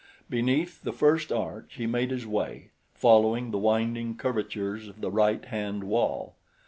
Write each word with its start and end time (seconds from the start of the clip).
Beneath 0.31 0.81
the 0.81 0.93
first 0.93 1.31
arch 1.31 1.73
he 1.75 1.85
made 1.85 2.09
his 2.09 2.25
way, 2.25 2.71
following 2.95 3.51
the 3.51 3.59
winding 3.59 4.17
curvatures 4.17 4.87
of 4.87 4.99
the 4.99 5.11
right 5.11 5.45
hand 5.45 5.83
wall. 5.83 6.37